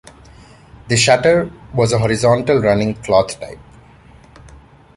The 0.87 0.97
shutter 0.97 1.51
was 1.75 1.91
a 1.93 1.99
horizontal-running 1.99 2.95
cloth 3.03 3.39
type. 3.39 3.59